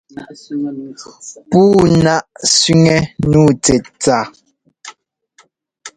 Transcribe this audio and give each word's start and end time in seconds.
Puu 1.49 1.79
náʼ 2.03 2.21
sẅiŋɛ́ 2.53 2.99
nǔu 3.29 3.45
tsɛtsa. 3.63 4.17